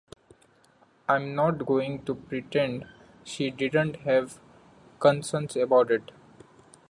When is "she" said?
3.23-3.51